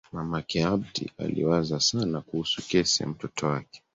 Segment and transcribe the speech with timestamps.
[0.13, 3.83] Mamake Abdi aliwaza sana kuhusu kesi ya mtoto wake.